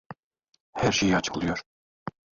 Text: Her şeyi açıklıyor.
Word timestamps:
Her 0.73 0.91
şeyi 0.91 1.15
açıklıyor. 1.17 1.61